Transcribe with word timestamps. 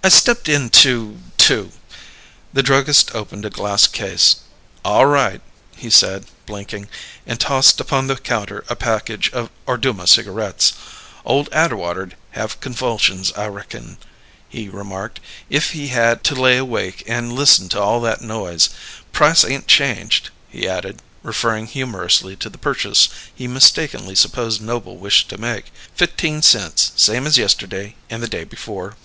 "I 0.00 0.10
stepped 0.10 0.48
in 0.48 0.70
to 0.70 1.18
to" 1.38 1.72
The 2.54 2.62
druggist 2.62 3.14
opened 3.14 3.44
a 3.44 3.50
glass 3.50 3.86
case. 3.88 4.36
"Aw 4.84 5.02
right," 5.02 5.40
he 5.76 5.90
said, 5.90 6.24
blinking, 6.46 6.88
and 7.26 7.38
tossed 7.38 7.78
upon 7.80 8.06
the 8.06 8.16
counter 8.16 8.64
a 8.68 8.76
package 8.76 9.28
of 9.32 9.50
Orduma 9.66 10.06
cigarettes. 10.06 10.72
"Old 11.26 11.50
Atwater'd 11.52 12.16
have 12.30 12.60
convulsions, 12.60 13.32
I 13.36 13.48
reckon," 13.48 13.98
he 14.48 14.70
remarked, 14.70 15.20
"if 15.50 15.72
he 15.72 15.88
had 15.88 16.22
to 16.24 16.34
lay 16.34 16.56
awake 16.56 17.02
and 17.06 17.32
listen 17.32 17.68
to 17.70 17.80
all 17.80 18.00
that 18.02 18.22
noise. 18.22 18.70
Price 19.12 19.44
ain't 19.44 19.66
changed," 19.66 20.30
he 20.48 20.66
added, 20.66 21.02
referring 21.24 21.66
humorously 21.66 22.34
to 22.36 22.48
the 22.48 22.56
purchase 22.56 23.08
he 23.34 23.46
mistakenly 23.46 24.14
supposed 24.14 24.62
Noble 24.62 24.96
wished 24.96 25.28
to 25.30 25.38
make. 25.38 25.66
"F'teen 25.98 26.42
cents, 26.42 26.92
same 26.96 27.26
as 27.26 27.36
yesterday 27.36 27.96
and 28.08 28.22
the 28.22 28.28
day 28.28 28.44
before." 28.44 28.96